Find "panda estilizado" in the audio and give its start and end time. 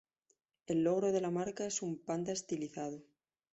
2.03-3.03